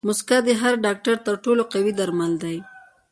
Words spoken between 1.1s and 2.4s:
تر ټولو قوي درمل